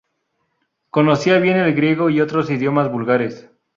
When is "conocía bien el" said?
0.89-1.75